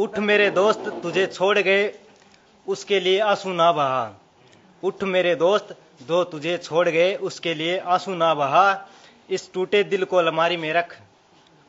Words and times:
उठ 0.00 0.18
मेरे 0.20 0.48
दोस्त, 0.50 0.88
तुझे 1.02 1.26
छोड़ 1.26 1.58
गए, 1.58 1.92
उसके 2.66 2.98
लिए 3.00 3.18
आँसू 3.22 3.52
ना 3.52 3.70
बहा। 3.72 4.04
उठ 4.82 5.02
मेरे 5.04 5.34
दोस्त, 5.36 5.74
दो 6.02 6.22
तुझे 6.24 6.56
छोड़ 6.58 6.88
गए, 6.88 7.14
उसके 7.16 7.54
लिए 7.54 7.78
आँसू 7.78 8.14
ना 8.14 8.32
बहा। 8.34 8.62
इस 9.30 9.52
टूटे 9.52 9.82
दिल 9.84 10.04
को 10.04 10.16
अलमारी 10.16 10.56
में 10.56 10.72
रख 10.72 10.96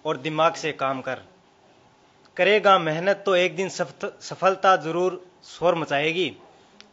और 0.05 0.17
दिमाग 0.17 0.53
से 0.53 0.71
काम 0.73 1.01
कर। 1.01 1.21
करेगा 2.37 2.77
मेहनत 2.79 3.23
तो 3.25 3.35
एक 3.35 3.55
दिन 3.55 3.69
सफलता 3.69 4.75
ज़रूर 4.77 5.21
शोर 5.47 5.75
मचाएगी। 5.75 6.29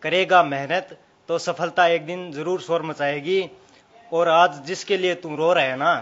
करेगा 0.03 0.43
मेहनत 0.45 0.97
तो 1.29 1.39
सफलता 1.39 1.87
एक 1.89 2.07
दिन 2.07 2.31
ज़रूर 2.33 2.61
शोर 2.61 2.83
मचाएगी। 2.83 3.41
और 4.13 4.29
आज 4.31 4.59
जिसके 4.67 4.97
लिए 4.97 5.15
तुम 5.17 5.37
रो 5.37 5.53
रहे 5.53 5.67
है 5.67 5.77
ना, 5.77 5.93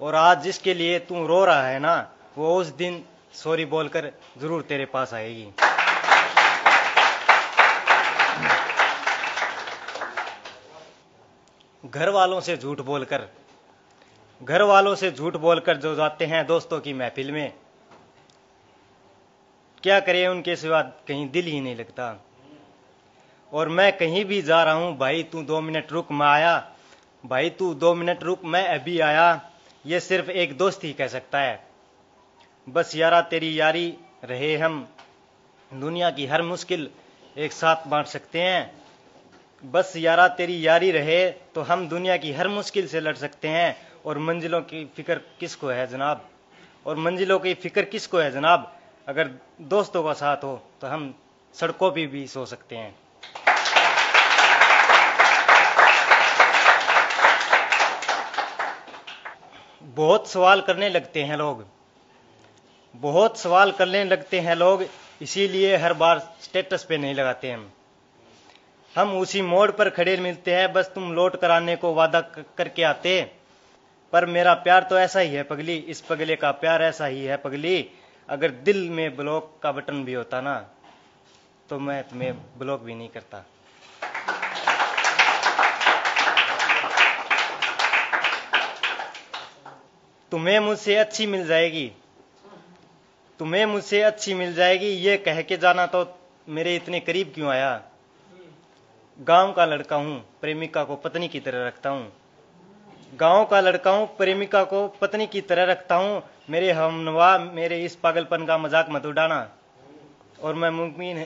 और 0.00 0.14
आज 0.16 0.42
जिसके 0.42 0.74
लिए 0.74 0.98
तुम 1.00 1.26
रो 1.26 1.44
रहा 1.44 1.66
है 1.66 1.78
ना, 1.78 1.96
वो 2.38 2.54
उस 2.56 2.66
दिन 2.76 3.02
सॉरी 3.34 3.64
बोलकर 3.66 4.10
ज़रूर 4.38 4.62
तेरे 4.62 4.84
पास 4.86 5.14
आएगी। 5.14 5.46
घर 11.84 12.08
वालों 12.08 12.40
से 12.40 12.56
झूठ 12.56 12.80
बोलकर 12.80 13.26
घर 14.40 14.62
वालों 14.62 14.94
से 14.94 15.10
झूठ 15.10 15.36
बोलकर 15.36 15.76
जो 15.76 15.94
जाते 15.94 16.26
हैं 16.26 16.46
दोस्तों 16.46 16.80
की 16.80 16.92
महफिल 16.92 17.30
में, 17.32 17.52
क्या 19.82 19.98
करें 20.00 20.26
उनके 20.28 20.56
सिवा 20.56 20.80
कहीं 21.08 21.28
दिल 21.30 21.46
ही 21.46 21.60
नहीं 21.60 21.76
लगता। 21.76 22.14
और 23.52 23.68
मैं 23.68 23.92
कहीं 23.96 24.24
भी 24.24 24.40
जा 24.42 24.62
रहा 24.64 24.74
हूँ, 24.74 24.96
भाई 24.98 25.22
तू 25.22 25.42
दो 25.42 25.60
मिनट 25.60 25.92
रुक, 25.92 26.12
मैं 26.12 26.26
आया। 26.26 26.56
भाई 27.24 27.50
तू 27.50 27.72
दो 27.74 27.94
मिनट 27.94 28.22
रुक, 28.22 28.44
मैं 28.44 28.66
अभी 28.68 28.98
आया। 29.00 29.40
ये 29.84 30.00
सिर्फ़ 30.00 30.30
एक 30.30 30.56
दोस्त 30.58 30.84
ही 30.84 30.92
कह 30.92 31.08
सकता 31.08 31.40
है। 31.40 31.71
बस 32.66 32.94
यारा 32.96 33.20
तेरी 33.20 33.48
यारी 33.60 33.86
रहे 34.24 34.56
हम। 34.56 34.86
दुनिया 35.70 36.10
की 36.10 36.26
हर 36.26 36.42
मुश्किल 36.42 36.88
एक 37.36 37.52
साथ 37.52 37.86
बांट 37.88 38.06
सकते 38.06 38.40
हैं। 38.40 38.82
बस 39.62 39.92
यारा 39.96 40.26
तेरी 40.28 40.66
यारी 40.66 40.90
रहे 40.90 41.30
तो 41.54 41.62
हम 41.62 41.86
दुनिया 41.88 42.16
की 42.16 42.32
हर 42.32 42.48
मुश्किल 42.48 42.86
से 42.88 43.00
लड़ 43.00 43.16
सकते 43.16 43.48
हैं। 43.48 43.76
और 44.06 44.18
मंजिलों 44.18 44.60
की 44.62 44.84
फ़िक्र 44.96 45.14
किसको 45.40 45.68
है 45.68 45.86
जनाब? 45.86 46.28
और 46.86 46.96
मंजिलों 46.96 47.38
की 47.38 47.54
फ़िक्र 47.54 47.84
किसको 47.84 48.18
है 48.18 48.30
जनाब? 48.30 48.72
अगर 49.08 49.30
दोस्तों 49.60 50.04
का 50.04 50.12
साथ 50.14 50.44
हो 50.44 50.56
तो 50.80 50.86
हम 50.86 51.14
सड़कों 51.54 51.90
पर 51.90 52.06
भी, 52.06 52.26
सो 52.26 52.46
सकते 52.46 52.76
हैं। 52.76 52.94
बहुत 59.94 60.28
सवाल 60.30 60.60
करने 60.60 60.88
लगते 60.88 61.22
हैं 61.22 61.36
लोग। 61.36 61.66
बहुत 62.94 63.38
सवाल 63.38 63.72
करने 63.72 64.04
लगते 64.04 64.40
हैं 64.40 64.54
लोग, 64.56 64.84
इसीलिए 65.22 65.76
हर 65.76 65.92
बार 65.94 66.18
स्टेटस 66.42 66.84
पे 66.84 66.96
नहीं 66.98 67.14
लगाते 67.14 67.50
हम। 67.50 67.70
हम 68.94 69.16
उसी 69.16 69.42
मोड़ 69.42 69.70
पर 69.70 69.90
खड़े 69.90 70.16
मिलते 70.16 70.54
हैं, 70.54 70.72
बस 70.72 70.90
तुम 70.94 71.12
लौट 71.12 71.36
कराने 71.40 71.76
को 71.76 71.92
वादा 71.94 72.20
करके 72.58 72.82
आते 72.82 73.20
पर 74.12 74.26
मेरा 74.26 74.54
प्यार 74.56 74.82
तो 74.82 74.98
ऐसा 74.98 75.20
ही 75.20 75.34
है, 75.34 75.42
पगली, 75.42 75.76
इस 75.76 76.00
पगले 76.00 76.36
का 76.36 76.50
प्यार 76.52 76.82
ऐसा 76.82 77.06
ही 77.06 77.24
है, 77.24 77.36
पगली। 77.36 77.90
अगर 78.28 78.50
दिल 78.64 78.88
में 78.90 79.16
ब्लॉक 79.16 79.58
का 79.62 79.72
बटन 79.72 80.04
भी 80.04 80.12
होता 80.12 80.40
ना 80.40 80.54
तो 81.70 81.78
मैं 81.78 82.02
तुम्हें 82.04 82.32
ब्लॉक 82.58 82.80
भी 82.82 82.94
नहीं 82.94 83.08
करता। 83.08 83.44
तुम्हें 90.32 90.58
मुझसे 90.60 90.94
अच्छी 90.96 91.26
मिल 91.26 91.46
जाएगी। 91.46 91.90
तुम्हें 93.42 93.64
मुझसे 93.66 94.00
अच्छी 94.02 94.34
मिल 94.34 94.54
जाएगी, 94.54 94.86
ये 94.86 95.16
कह 95.16 95.40
के 95.42 95.56
जाना 95.56 95.86
तो 95.86 96.04
मेरे 96.48 96.74
इतने 96.76 97.00
करीब 97.00 97.32
क्यों 97.34 97.48
आया? 97.50 97.82
गाँव 99.18 99.52
का 99.52 99.64
लड़का 99.66 99.96
हूँ, 99.96 100.18
प्रेमिका 100.40 100.84
को 100.84 100.96
पत्नी 100.96 101.28
की 101.28 101.40
तरह 101.40 101.66
रखता 101.66 101.90
हूँ। 101.90 102.12
गाँव 103.20 103.44
का 103.44 103.60
लड़का 103.60 103.90
हूँ, 103.90 104.06
प्रेमिका 104.16 104.62
को 104.64 104.86
पत्नी 105.00 105.26
की 105.26 105.40
तरह 105.40 105.64
रखता 105.64 105.94
हूँ। 105.94 106.22
मेरे 106.50 106.70
हमनवा, 106.70 107.38
मेरे 107.38 107.82
इस 107.84 107.96
पागलपन 107.96 108.46
का 108.46 108.58
मज़ाक 108.58 108.90
मत 108.90 109.06
उड़ाना। 109.06 109.40
और 110.42 110.54
मैं 110.54 110.70
मुमकिन 110.70 111.24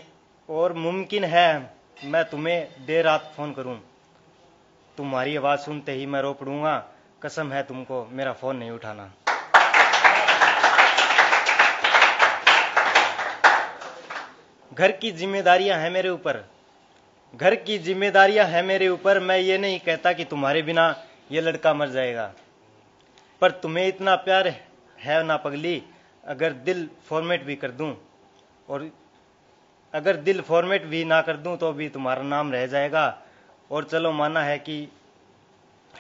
और 0.49 0.73
मुमकिन 0.73 1.25
है, 1.25 1.71
मैं 2.05 2.25
तुम्हें 2.25 2.87
देर 2.87 3.05
रात 3.05 3.33
फ़ोन 3.37 3.53
करूँ। 3.53 3.79
तुम्हारी 4.99 5.37
आवाज़ 5.37 5.61
सुनते 5.61 5.93
ही 5.93 6.07
मैं 6.07 6.23
रो 6.23 6.33
पड़ूँगा 6.33 6.77
कसम 7.23 7.53
है 7.53 7.63
तुमको, 7.63 8.05
मेरा 8.13 8.33
फ़ोन 8.33 8.57
नहीं 8.57 8.71
उठाना। 8.71 9.13
घर 14.79 14.93
की 14.93 15.11
जिम्मेदारियाँ 15.11 15.79
हैं 15.79 15.91
मेरे 15.91 16.09
ऊपर। 16.09 16.45
घर 17.35 17.55
की 17.55 17.79
जिम्मेदारियाँ 17.79 18.47
हैं 18.47 18.63
मेरे 18.63 18.89
ऊपर, 18.89 19.19
मैं 19.19 19.39
ये 19.39 19.59
नहीं 19.59 19.79
कहता 19.81 20.13
कि 20.13 20.25
तुम्हारे 20.25 20.63
बिना 20.63 20.85
ये 21.33 21.41
लड़का 21.41 21.75
मर 21.75 21.89
जाएगा। 21.89 22.33
पर 23.41 23.51
तुम्हें 23.51 23.87
इतना 23.89 24.15
प्यार 24.17 24.49
है 25.01 25.23
ना 25.23 25.37
पगली, 25.37 25.83
अगर 26.25 26.53
दिल 26.53 26.89
फॉर्मेट 27.09 27.45
भी 27.45 27.57
कर 27.57 27.71
दूँ, 27.71 27.95
और 28.69 28.91
अगर 29.95 30.17
दिल 30.17 30.41
फॉर्मेट 30.41 30.85
भी 30.85 31.05
ना 31.05 31.21
कर 31.23 31.37
दूँ 31.37 31.57
तो 31.57 31.73
भी 31.73 31.89
तुम्हारा 31.89 32.23
नाम 32.23 32.53
रह 32.53 32.67
जाएगा। 32.67 33.23
और 33.71 33.85
चलो 33.85 34.13
माना 34.13 34.43
है 34.43 34.59
कि 34.59 34.89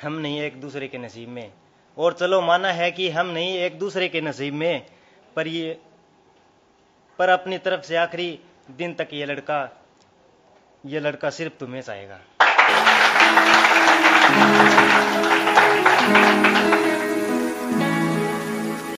हम 0.03 0.13
नहीं 0.13 0.41
एक 0.41 0.61
दूसरे 0.61 0.89
के 0.89 0.99
नसीब 0.99 1.29
में। 1.29 1.53
और 1.97 2.13
चलो 2.13 2.41
माना 2.41 2.73
है 2.73 2.91
कि 2.91 3.09
हम 3.11 3.27
नहीं 3.27 3.57
एक 3.59 3.79
दूसरे 3.79 4.09
के 4.09 4.21
नसीब 4.21 4.55
में, 4.55 4.87
पर 5.37 5.47
ये, 5.47 5.79
पर 7.19 7.29
अपनी 7.29 7.59
तरफ़ 7.59 7.83
से 7.83 7.97
आखिरी 7.97 8.39
दिन 8.71 8.94
तक 8.94 9.09
ये 9.12 9.27
लड़का 9.27 9.59
ये 10.87 11.00
लड़का 11.00 11.31
सिर्फ़ 11.31 11.54
तुम्हें 11.59 11.82
चाहेगा। 11.82 12.21